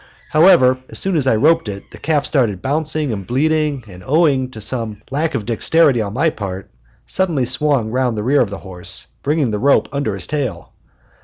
However, 0.31 0.79
as 0.89 0.97
soon 0.97 1.15
as 1.15 1.27
I 1.27 1.35
roped 1.35 1.69
it, 1.69 1.91
the 1.91 1.99
calf 1.99 2.25
started 2.25 2.59
bouncing 2.63 3.13
and 3.13 3.27
bleating, 3.27 3.83
and, 3.87 4.03
owing 4.03 4.49
to 4.49 4.59
some 4.59 5.03
lack 5.11 5.35
of 5.35 5.45
dexterity 5.45 6.01
on 6.01 6.15
my 6.15 6.31
part, 6.31 6.71
suddenly 7.05 7.45
swung 7.45 7.91
round 7.91 8.17
the 8.17 8.23
rear 8.23 8.41
of 8.41 8.49
the 8.49 8.57
horse, 8.65 9.05
bringing 9.21 9.51
the 9.51 9.59
rope 9.59 9.87
under 9.91 10.15
his 10.15 10.25
tail. 10.25 10.73